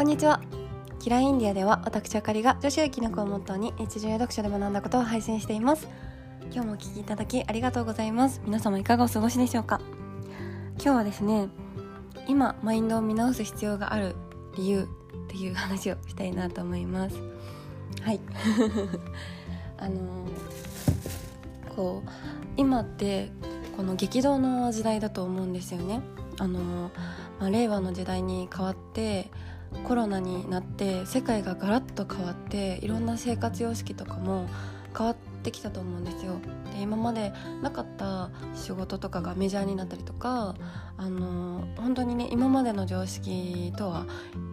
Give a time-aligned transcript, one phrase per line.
[0.00, 0.40] こんにちは。
[0.98, 5.86] キラインディアでは私あかりが女子やきのこをモットーに日常や読書で学んだことを配信しています。
[6.50, 8.40] 今日もお聞きいただきありがとうございます。
[8.46, 9.78] 皆様いかがお過ごしでしょうか？
[10.82, 11.50] 今日はですね
[12.26, 14.16] 今マインドを見直す必要がある
[14.56, 14.86] 理由っ
[15.28, 17.16] ていう話をしたいなと思います。
[18.00, 18.20] はい。
[19.76, 22.10] あのー、こう
[22.56, 23.30] 今って
[23.76, 26.00] この激動の時代だと思うんですよね。
[26.38, 26.90] あのー、
[27.38, 29.30] まあ、令和の時代に変わって
[29.84, 34.48] コロナになって世界がガラッと変わっていろんな生活様式とかも
[34.96, 36.34] 変わってきたと思うんですよ。
[36.72, 40.54] で今までなかった仕事とかがメジャーになったりとか
[40.96, 44.06] あの本当にね今までの常識とは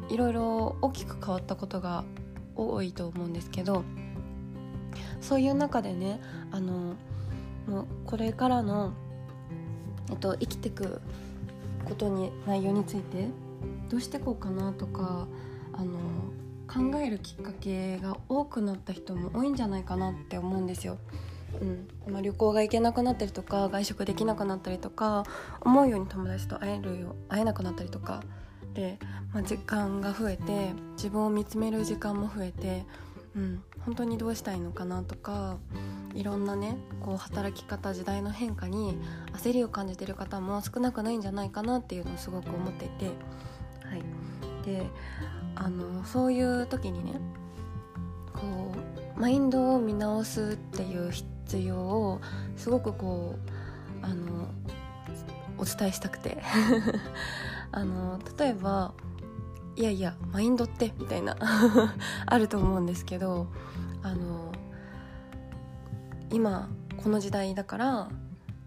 [0.10, 2.04] いろいろ大きく変わったことが
[2.56, 3.84] 多いと思うんですけど
[5.22, 6.20] そういう中でね
[6.52, 6.96] あの
[7.68, 8.94] もうこれからの、
[10.10, 11.02] えっと、生きてく
[11.86, 13.28] ことに内容について
[13.90, 15.28] どうしてこうかなとか
[15.74, 15.98] あの
[16.68, 20.98] 考えるきっかけが多くなった人も多いんじゃないかなって思うんですよ。
[21.62, 21.88] うん。
[22.12, 25.24] まあ、旅行が行けなくなったりとか外食できなくなったりとか
[25.62, 28.22] 思うように友達と会えるよ会えなくなったりとか
[28.74, 29.00] で、
[29.34, 32.86] まあ、時間が増えて自分を見つめる時間も増えて、
[33.36, 35.58] うん、本当にどうしたいのかなとか
[36.14, 39.00] いろんなねこう働き方時代の変化に
[39.34, 43.12] 焦りを感じてる方も少なくないんじゃないかなっていうのをすごく思っていて、
[44.68, 44.86] で
[45.56, 47.14] あのそういう時にね
[48.34, 48.42] こ
[49.16, 52.22] うマインドを見直すっていう必要を
[52.58, 53.36] すごくこ
[54.02, 54.50] うあの
[55.58, 56.38] お伝えしたくて。
[57.70, 58.94] あの例えば
[59.76, 61.36] いやいやマインドってみたいな
[62.26, 63.48] あると思うんですけど
[64.04, 64.52] あの
[66.32, 67.86] 今この時代だから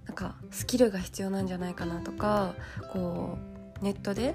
[0.06, 2.54] なんかスキルが必要なんじゃないかなとか
[2.92, 3.38] こ
[3.80, 4.34] うネットで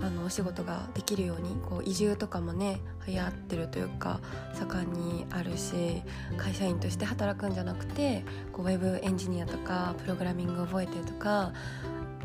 [0.00, 4.20] あのお仕事ができるようにこう移住とかもね流行ってるというか
[4.52, 6.02] 盛んにあるし
[6.36, 11.52] 会社員として働くんじゃなくてこうウェブエンジニアとかプログラミング覚えてとか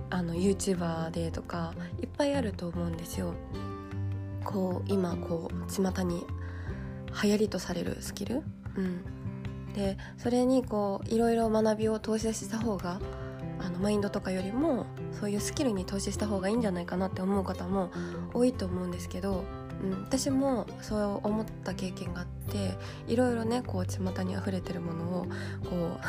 [0.09, 3.33] あの YouTuber でとかいっぱいあると思うんですよ。
[4.43, 6.25] こう今こう巷に
[7.21, 8.41] 流行りとされるスキル、
[8.75, 9.03] うん、
[9.73, 12.99] でそれにこういろいろ学びを投資した方が
[13.69, 14.87] あのマインドとかよりも
[15.19, 17.91] そういうスキルに投資した方がいいんじゃないかなって思う方も
[18.33, 19.43] 多いと思うんですけど、
[19.83, 22.75] うん、私もそう思った経験があって
[23.07, 25.25] いろいろねこう巷に溢れてるものを
[25.69, 25.99] こ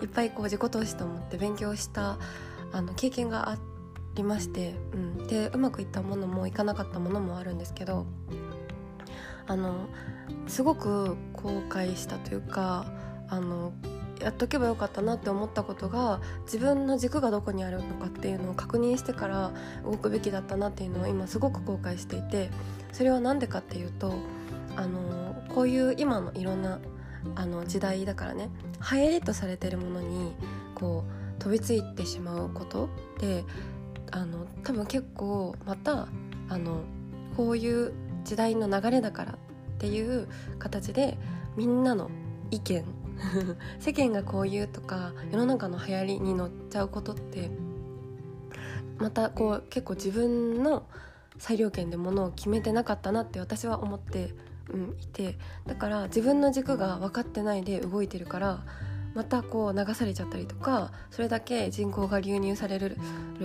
[0.00, 2.18] う いっぱいこう自己投資と思って勉強した
[2.72, 3.58] あの経験があ
[4.14, 8.06] りまして、うん、でうまくいったものもいかなかったものもあるんですけど
[9.46, 9.88] あの
[10.46, 12.86] すごく後悔したというか
[13.28, 13.72] あの
[14.20, 19.52] やっとけばよかったなって思ったことが自分の軸がどこにあるのかっていうのを確認してから
[19.84, 22.50] 動くべきだったなっていうのを今すごく後悔していて
[22.92, 24.14] それは何でかっていうと
[24.76, 26.80] あのこういう今のいろんな
[27.34, 28.50] あの時代だからね
[28.92, 30.32] 流行りとされてるものに
[30.74, 32.88] こう飛びついてしまうこと
[33.20, 33.44] で
[34.10, 36.08] あの多分結構また
[36.48, 36.82] あの
[37.36, 37.92] こういう
[38.24, 39.36] 時代の流れだからっ
[39.78, 40.28] ていう
[40.58, 41.18] 形で
[41.56, 42.10] みんなの
[42.50, 42.84] 意見
[43.78, 47.50] 世間がこう言うとか世の中の流行りに乗っちゃうことって
[48.98, 50.86] またこう結構自分の
[51.38, 54.34] 裁量権でものを決めてなかったなって私は思って、
[54.70, 58.64] うん、いてだから自分の軸が分かってないで動いてるから
[59.14, 62.96] またこう流されちゃったりとかそれだけ人口が流入される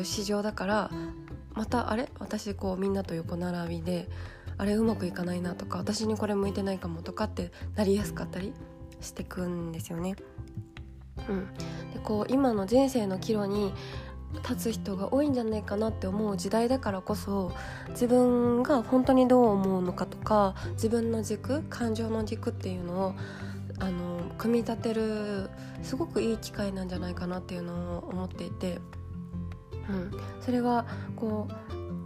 [0.03, 0.91] 市場だから
[1.53, 2.09] またあれ？
[2.19, 4.09] 私こうみんなと横並びで
[4.57, 8.53] あれうまくいかないなとか私にこれ向いてないかもとかってなりやすかったり
[9.03, 10.15] してくんですよね。
[11.29, 11.53] うん、
[11.93, 13.71] でこう今の人生の岐路に
[14.41, 17.51] 立つ人が多いんじゃないかなって思う時代だからこそ
[17.89, 23.15] 自分が本当にどう思うのかとか自分の軸感情の軸っていうのを
[23.79, 25.49] あの組み立てる
[25.83, 28.79] すごくいい機会なんじゃないかなっていうのを思っていて、
[29.89, 30.85] うん、それは
[31.15, 31.47] こ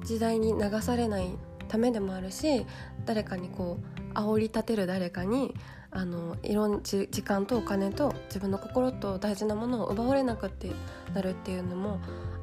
[0.02, 1.30] う時代に流されない
[1.68, 2.66] ためでもあるし
[3.06, 3.80] 誰かにこ
[4.14, 5.54] う煽り立てる誰かに
[5.92, 10.70] あのいろんな時間とお金と自分の心と大事なものを奪われなくって
[11.14, 12.00] なるっていうのも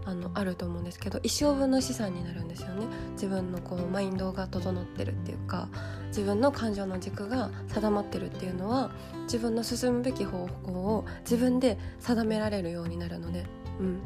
[0.06, 2.86] あのあると思うんですけど一生分の資産になるんですよね。
[3.12, 5.68] 自分のこうマインドが整ってるっていうか
[6.08, 8.90] 自分の感情の軸が定まってるっていうのは
[9.22, 13.46] 自分の進むべき方向を自分で定められるようになるので、
[13.80, 14.00] うん、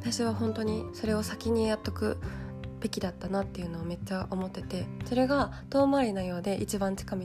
[0.00, 2.18] 私は本当にそれを先にやっとく
[2.80, 7.24] べきだったなっていうのをめっちゃ思っててそれが遠回りなようで一番近道。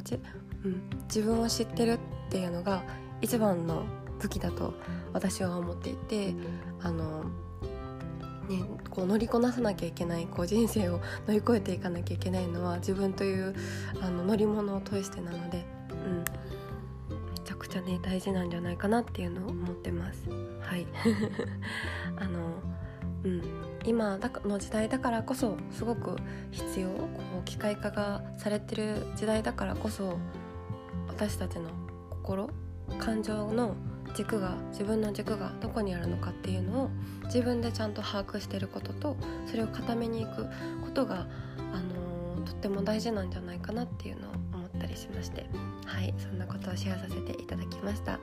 [0.66, 2.00] うん、自分を知ってるっ
[2.30, 2.84] ていうのが
[3.22, 3.84] 一番の
[4.20, 4.74] 武器だと
[5.12, 6.34] 私は思っていて
[6.82, 7.26] あの、
[8.50, 13.54] ね、こう乗りこなさなきゃいけないこう人生を乗り越えていかなきゃいけないのは自分という
[14.02, 20.30] あの乗り物を通してなので、うん、めちゃくちゃね大事なんじゃないかなっていうのを思ってます。
[20.62, 20.88] はい。
[22.18, 22.40] あの
[23.24, 23.42] うん。
[23.86, 26.16] 今の時代だからこそすごく
[26.52, 27.08] 必要こ
[27.42, 30.18] う機械化がされてる時代だからこそ
[31.24, 31.70] 私たちの
[32.10, 32.50] 心
[33.00, 33.78] 感情の
[34.14, 36.90] 軸が自分の軸がどこにあるのかっていうのを
[37.28, 39.16] 自分でちゃんと把握してることと
[39.46, 40.46] それを固めにいく
[40.84, 41.26] ことが、
[41.72, 45.46] あのー、とっても大事なんじゃないかなっていうのを思ったりしまして
[45.86, 48.20] はいそんなことをシェアさせていただきました。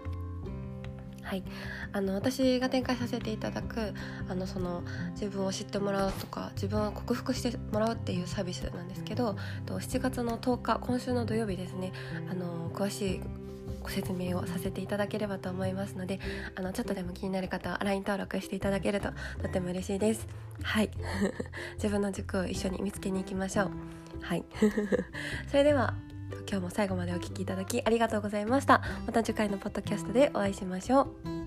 [1.30, 1.44] はい、
[1.92, 3.94] あの私が展開させていただく
[4.28, 4.82] あのその
[5.12, 9.36] 自分を知ってもらうとか自分を克服してもらうっていうサービスなんですけど
[9.66, 11.92] 7月の10日今週の土曜日ですね
[12.28, 13.20] あの詳しい
[13.80, 16.18] ご説明をさせていただければと思いますので
[16.56, 19.10] あのちょっとでも気になる方は LINE 登録していただけると
[19.40, 20.26] とても嬉しいです。
[20.64, 20.90] はい。
[21.76, 23.70] 自分の軸を一緒に見つけに行きましょう。
[24.20, 24.44] はい。
[25.48, 25.94] それでは
[26.50, 28.82] 今日も最後までお聴きいただきありがとうございました。
[29.06, 31.39] また次回のポッドキャストでお会いしましょう。